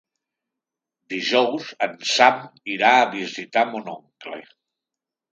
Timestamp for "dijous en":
1.13-1.93